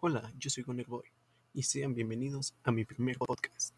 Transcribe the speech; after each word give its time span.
Hola, 0.00 0.32
yo 0.38 0.48
soy 0.48 0.62
Gunner 0.62 0.86
Boy 0.86 1.02
y 1.54 1.64
sean 1.64 1.92
bienvenidos 1.92 2.54
a 2.62 2.70
mi 2.70 2.84
primer 2.84 3.18
podcast. 3.18 3.74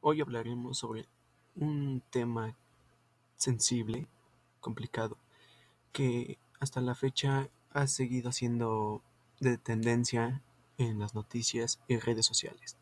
Hoy 0.00 0.20
hablaremos 0.20 0.76
sobre 0.76 1.06
un 1.54 2.02
tema 2.10 2.56
sensible, 3.36 4.08
complicado, 4.58 5.16
que 5.92 6.36
hasta 6.58 6.80
la 6.80 6.96
fecha 6.96 7.48
ha 7.70 7.86
seguido 7.86 8.32
siendo 8.32 9.02
de 9.38 9.56
tendencia 9.56 10.42
en 10.78 10.98
las 10.98 11.14
noticias 11.14 11.78
y 11.86 11.98
redes 11.98 12.26
sociales. 12.26 12.76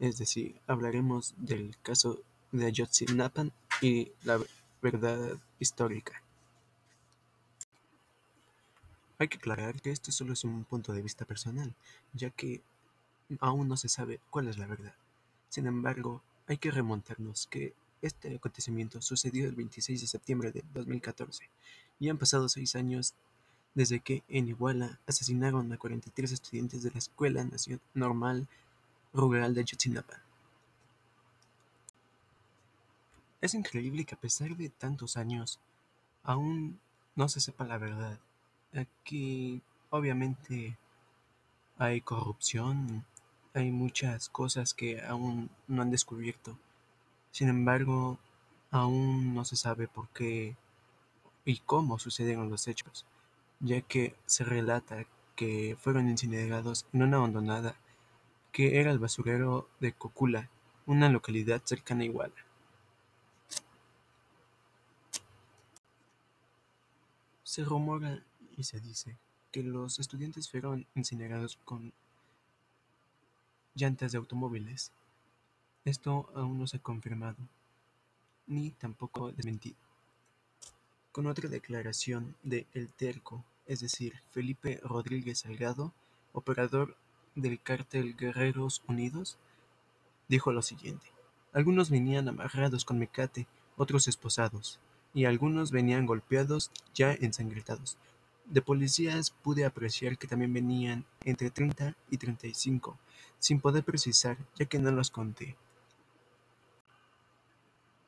Es 0.00 0.18
decir, 0.18 0.60
hablaremos 0.66 1.32
del 1.38 1.78
caso 1.78 2.20
de 2.52 2.66
Ayotzinapa 2.66 3.46
y 3.80 4.12
la 4.24 4.38
verdad 4.82 5.38
histórica. 5.58 6.22
Hay 9.20 9.28
que 9.28 9.36
aclarar 9.36 9.82
que 9.82 9.90
esto 9.90 10.10
solo 10.12 10.32
es 10.32 10.44
un 10.44 10.64
punto 10.64 10.94
de 10.94 11.02
vista 11.02 11.26
personal, 11.26 11.74
ya 12.14 12.30
que 12.30 12.62
aún 13.40 13.68
no 13.68 13.76
se 13.76 13.90
sabe 13.90 14.18
cuál 14.30 14.48
es 14.48 14.56
la 14.56 14.66
verdad. 14.66 14.94
Sin 15.50 15.66
embargo, 15.66 16.22
hay 16.46 16.56
que 16.56 16.70
remontarnos 16.70 17.46
que 17.48 17.74
este 18.00 18.36
acontecimiento 18.36 19.02
sucedió 19.02 19.44
el 19.44 19.54
26 19.54 20.00
de 20.00 20.06
septiembre 20.06 20.52
de 20.52 20.64
2014 20.72 21.50
y 21.98 22.08
han 22.08 22.16
pasado 22.16 22.48
seis 22.48 22.74
años 22.76 23.12
desde 23.74 24.00
que 24.00 24.22
en 24.26 24.48
Iguala 24.48 24.98
asesinaron 25.06 25.70
a 25.70 25.76
43 25.76 26.32
estudiantes 26.32 26.82
de 26.82 26.90
la 26.90 26.98
Escuela 26.98 27.44
Nación 27.44 27.78
Normal 27.92 28.48
Rural 29.12 29.52
de 29.52 29.60
Ayotzinapa. 29.60 30.22
Es 33.42 33.52
increíble 33.52 34.06
que 34.06 34.14
a 34.14 34.18
pesar 34.18 34.56
de 34.56 34.70
tantos 34.70 35.18
años 35.18 35.60
aún 36.22 36.80
no 37.16 37.28
se 37.28 37.40
sepa 37.40 37.66
la 37.66 37.76
verdad 37.76 38.18
Aquí 38.74 39.62
obviamente 39.90 40.76
hay 41.76 42.00
corrupción, 42.00 43.04
hay 43.52 43.70
muchas 43.72 44.28
cosas 44.28 44.74
que 44.74 45.02
aún 45.02 45.50
no 45.66 45.82
han 45.82 45.90
descubierto. 45.90 46.56
Sin 47.32 47.48
embargo, 47.48 48.18
aún 48.70 49.34
no 49.34 49.44
se 49.44 49.56
sabe 49.56 49.88
por 49.88 50.08
qué 50.10 50.56
y 51.44 51.58
cómo 51.58 51.98
sucedieron 51.98 52.50
los 52.50 52.68
hechos, 52.68 53.06
ya 53.58 53.80
que 53.80 54.14
se 54.26 54.44
relata 54.44 55.04
que 55.34 55.76
fueron 55.80 56.08
incinerados 56.08 56.86
en 56.92 57.02
una 57.02 57.16
abandonada 57.16 57.74
que 58.52 58.80
era 58.80 58.90
el 58.90 58.98
basurero 58.98 59.68
de 59.80 59.92
Cocula, 59.92 60.48
una 60.86 61.08
localidad 61.08 61.62
cercana 61.64 62.02
a 62.02 62.06
Iguala. 62.06 62.34
Se 67.42 67.64
rumora 67.64 68.22
se 68.64 68.80
dice 68.80 69.16
que 69.52 69.62
los 69.62 69.98
estudiantes 69.98 70.50
fueron 70.50 70.86
incinerados 70.94 71.58
con 71.64 71.92
llantas 73.74 74.12
de 74.12 74.18
automóviles. 74.18 74.92
Esto 75.84 76.30
aún 76.34 76.58
no 76.58 76.66
se 76.66 76.76
ha 76.76 76.80
confirmado, 76.80 77.38
ni 78.46 78.70
tampoco 78.70 79.32
desmentido. 79.32 79.76
Con 81.12 81.26
otra 81.26 81.48
declaración 81.48 82.36
de 82.42 82.66
El 82.72 82.88
Terco, 82.88 83.44
es 83.66 83.80
decir, 83.80 84.14
Felipe 84.30 84.80
Rodríguez 84.82 85.40
Salgado, 85.40 85.92
operador 86.32 86.96
del 87.34 87.60
cártel 87.60 88.16
Guerreros 88.16 88.82
Unidos, 88.86 89.38
dijo 90.28 90.52
lo 90.52 90.62
siguiente. 90.62 91.06
Algunos 91.52 91.90
venían 91.90 92.28
amarrados 92.28 92.84
con 92.84 92.98
mecate, 92.98 93.48
otros 93.76 94.06
esposados, 94.06 94.78
y 95.14 95.24
algunos 95.24 95.72
venían 95.72 96.06
golpeados 96.06 96.70
ya 96.94 97.12
ensangrentados. 97.12 97.96
De 98.50 98.62
policías 98.62 99.30
pude 99.30 99.64
apreciar 99.64 100.18
que 100.18 100.26
también 100.26 100.52
venían 100.52 101.04
entre 101.24 101.50
treinta 101.50 101.96
y 102.10 102.16
treinta 102.16 102.48
y 102.48 102.54
cinco, 102.54 102.98
sin 103.38 103.60
poder 103.60 103.84
precisar 103.84 104.38
ya 104.56 104.66
que 104.66 104.80
no 104.80 104.90
los 104.90 105.10
conté. 105.10 105.56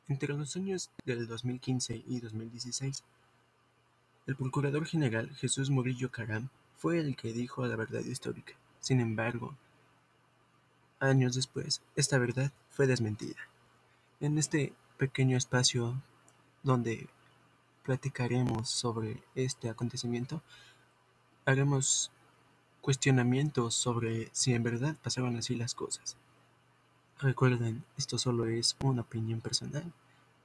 Entre 0.08 0.34
los 0.34 0.56
años 0.56 0.90
del 1.04 1.28
2015 1.28 2.02
y 2.08 2.18
2016, 2.18 3.04
el 4.26 4.34
Procurador 4.34 4.84
General 4.84 5.30
Jesús 5.36 5.70
Murillo 5.70 6.10
Caram 6.10 6.48
fue 6.76 6.98
el 6.98 7.14
que 7.14 7.32
dijo 7.32 7.64
la 7.64 7.76
verdad 7.76 8.00
histórica. 8.00 8.54
Sin 8.80 8.98
embargo, 8.98 9.54
años 10.98 11.36
después, 11.36 11.82
esta 11.94 12.18
verdad 12.18 12.52
fue 12.68 12.88
desmentida. 12.88 13.48
En 14.18 14.38
este 14.38 14.72
pequeño 14.98 15.36
espacio 15.36 16.02
donde 16.64 17.08
platicaremos 17.82 18.68
sobre 18.70 19.22
este 19.34 19.68
acontecimiento, 19.68 20.42
haremos 21.44 22.10
cuestionamientos 22.80 23.74
sobre 23.74 24.28
si 24.32 24.54
en 24.54 24.62
verdad 24.62 24.96
pasaron 25.02 25.36
así 25.36 25.54
las 25.54 25.74
cosas. 25.74 26.16
Recuerden, 27.18 27.84
esto 27.96 28.18
solo 28.18 28.46
es 28.46 28.76
una 28.82 29.02
opinión 29.02 29.40
personal 29.40 29.92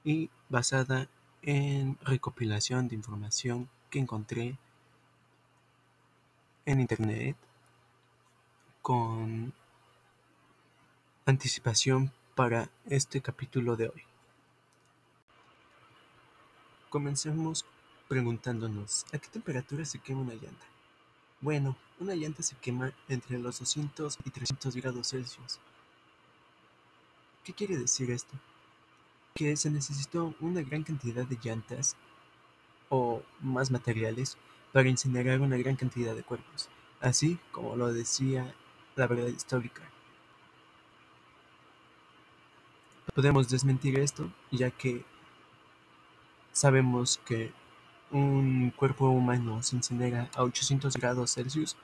y 0.04 0.30
basada 0.48 1.08
en 1.42 1.98
recopilación 2.02 2.88
de 2.88 2.96
información 2.96 3.68
que 3.90 3.98
encontré 3.98 4.58
en 6.66 6.80
internet 6.80 7.36
con 8.82 9.52
anticipación 11.26 12.12
para 12.34 12.70
este 12.86 13.20
capítulo 13.20 13.76
de 13.76 13.88
hoy. 13.88 14.07
Comencemos 16.90 17.66
preguntándonos, 18.08 19.04
¿a 19.12 19.18
qué 19.18 19.28
temperatura 19.28 19.84
se 19.84 19.98
quema 19.98 20.22
una 20.22 20.32
llanta? 20.32 20.64
Bueno, 21.42 21.76
una 22.00 22.14
llanta 22.14 22.42
se 22.42 22.56
quema 22.56 22.92
entre 23.08 23.38
los 23.38 23.58
200 23.58 24.18
y 24.24 24.30
300 24.30 24.74
grados 24.76 25.08
Celsius. 25.10 25.60
¿Qué 27.44 27.52
quiere 27.52 27.76
decir 27.76 28.10
esto? 28.10 28.34
Que 29.34 29.54
se 29.56 29.70
necesitó 29.70 30.34
una 30.40 30.62
gran 30.62 30.82
cantidad 30.82 31.26
de 31.26 31.38
llantas 31.42 31.94
o 32.88 33.22
más 33.40 33.70
materiales 33.70 34.38
para 34.72 34.88
incinerar 34.88 35.42
una 35.42 35.58
gran 35.58 35.76
cantidad 35.76 36.14
de 36.14 36.22
cuerpos, 36.22 36.70
así 37.00 37.38
como 37.52 37.76
lo 37.76 37.92
decía 37.92 38.54
la 38.96 39.06
verdad 39.06 39.26
histórica. 39.26 39.82
Podemos 43.14 43.50
desmentir 43.50 43.98
esto, 43.98 44.32
ya 44.50 44.70
que 44.70 45.04
Sabemos 46.58 47.18
que 47.18 47.52
un 48.10 48.72
cuerpo 48.72 49.08
humano 49.10 49.62
se 49.62 49.76
incinera 49.76 50.28
a 50.34 50.42
800 50.42 50.96
grados 50.96 51.34
Celsius 51.34 51.76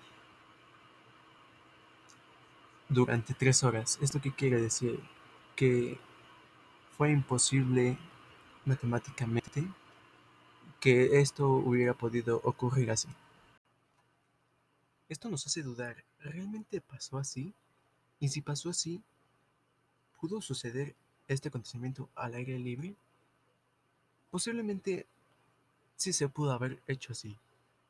durante 2.88 3.34
tres 3.34 3.62
horas. 3.62 4.00
¿Esto 4.02 4.20
qué 4.20 4.34
quiere 4.34 4.60
decir? 4.60 4.98
Que 5.54 5.96
fue 6.98 7.12
imposible 7.12 7.96
matemáticamente 8.64 9.64
que 10.80 11.20
esto 11.20 11.50
hubiera 11.50 11.94
podido 11.94 12.40
ocurrir 12.42 12.90
así. 12.90 13.06
Esto 15.08 15.30
nos 15.30 15.46
hace 15.46 15.62
dudar, 15.62 16.02
¿realmente 16.18 16.80
pasó 16.80 17.18
así? 17.18 17.54
Y 18.18 18.30
si 18.30 18.40
pasó 18.40 18.70
así, 18.70 19.04
¿pudo 20.20 20.40
suceder 20.40 20.96
este 21.28 21.46
acontecimiento 21.46 22.10
al 22.16 22.34
aire 22.34 22.58
libre? 22.58 22.96
Posiblemente 24.34 25.06
sí 25.94 26.12
se 26.12 26.28
pudo 26.28 26.50
haber 26.50 26.82
hecho 26.88 27.12
así, 27.12 27.38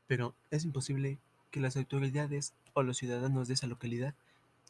pero 0.07 0.35
es 0.51 0.67
imposible 0.67 1.17
que 1.51 1.59
las 1.59 1.75
autoridades 1.75 2.53
o 2.75 2.83
los 2.83 2.99
ciudadanos 2.99 3.49
de 3.49 3.55
esa 3.55 3.67
localidad 3.67 4.13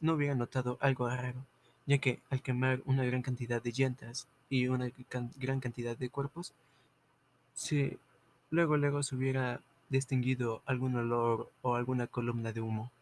no 0.00 0.12
hubieran 0.12 0.38
notado 0.38 0.78
algo 0.80 1.08
raro, 1.08 1.44
ya 1.86 1.98
que 1.98 2.20
al 2.30 2.42
quemar 2.42 2.80
una 2.84 3.02
gran 3.02 3.22
cantidad 3.22 3.60
de 3.60 3.72
llantas 3.72 4.28
y 4.48 4.68
una 4.68 4.92
gran 5.34 5.58
cantidad 5.58 5.96
de 5.96 6.10
cuerpos, 6.10 6.52
si 7.54 7.98
luego 8.50 8.76
luego 8.76 9.02
se 9.02 9.16
hubiera 9.16 9.60
distinguido 9.88 10.62
algún 10.66 10.94
olor 10.94 11.50
o 11.62 11.74
alguna 11.74 12.06
columna 12.06 12.52
de 12.52 12.60
humo. 12.60 12.92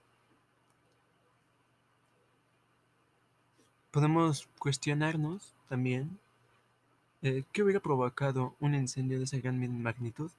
Podemos 3.91 4.49
cuestionarnos 4.59 5.53
también 5.69 6.19
eh, 7.23 7.45
¿Qué 7.53 7.63
hubiera 7.63 7.81
provocado 7.81 8.57
un 8.61 8.75
incendio 8.75 9.19
de 9.19 9.25
esa 9.25 9.39
gran 9.39 9.81
magnitud? 9.81 10.31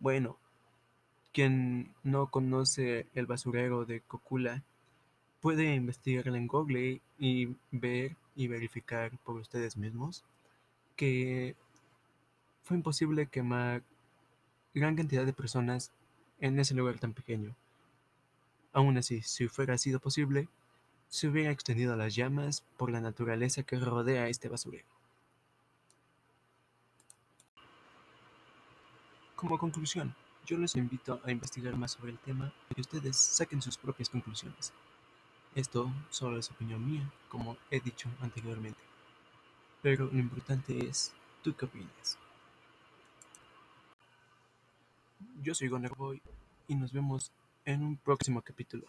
Bueno, 0.00 0.36
quien 1.32 1.94
no 2.02 2.26
conoce 2.28 3.06
el 3.14 3.26
basurero 3.26 3.84
de 3.84 4.00
Cocula 4.00 4.62
puede 5.40 5.74
investigarlo 5.74 6.34
en 6.34 6.48
Google 6.48 7.00
y 7.18 7.56
ver 7.70 8.16
y 8.34 8.48
verificar 8.48 9.12
por 9.24 9.36
ustedes 9.36 9.76
mismos 9.76 10.24
que 10.96 11.54
fue 12.64 12.76
imposible 12.76 13.26
quemar 13.26 13.82
gran 14.74 14.96
cantidad 14.96 15.24
de 15.24 15.32
personas 15.32 15.92
en 16.40 16.58
ese 16.58 16.74
lugar 16.74 16.98
tan 16.98 17.12
pequeño. 17.14 17.54
Aún 18.72 18.98
así, 18.98 19.22
si 19.22 19.48
fuera 19.48 19.78
sido 19.78 20.00
posible, 20.00 20.48
se 21.08 21.28
hubiera 21.28 21.52
extendido 21.52 21.96
las 21.96 22.14
llamas 22.16 22.64
por 22.76 22.90
la 22.90 23.00
naturaleza 23.00 23.62
que 23.62 23.78
rodea 23.78 24.28
este 24.28 24.48
basurero. 24.48 24.97
Como 29.38 29.56
conclusión, 29.56 30.16
Yo 30.46 30.58
les 30.58 30.74
invito 30.74 31.20
a 31.24 31.30
investigar 31.30 31.76
más 31.76 31.92
sobre 31.92 32.10
el 32.10 32.18
tema 32.18 32.52
y 32.74 32.80
ustedes 32.80 33.16
saquen 33.16 33.62
sus 33.62 33.76
propias 33.76 34.08
conclusiones. 34.08 34.72
Esto 35.54 35.92
solo 36.10 36.38
es 36.38 36.50
opinión 36.50 36.84
mía, 36.84 37.08
como 37.28 37.56
he 37.70 37.78
dicho 37.78 38.08
anteriormente. 38.20 38.80
Pero 39.80 40.06
lo 40.06 40.18
importante 40.18 40.84
es, 40.84 41.12
¿tú 41.44 41.54
qué 41.54 41.66
opinas? 41.66 42.18
Yo 45.40 45.54
soy 45.54 45.68
Goner 45.68 45.94
Boy 45.94 46.20
y 46.66 46.74
nos 46.74 46.92
vemos 46.92 47.30
en 47.64 47.84
un 47.84 47.96
próximo 47.96 48.42
capítulo. 48.42 48.86